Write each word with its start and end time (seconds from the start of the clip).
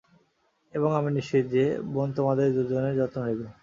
এবং 0.73 0.89
আমি 0.99 1.09
নিশ্চিত 1.11 1.43
যে, 1.55 1.63
বোন 1.93 2.07
তোমাদের 2.17 2.47
দুজনের 2.55 2.93
যত্ন 2.99 3.17
নেবে। 3.25 3.45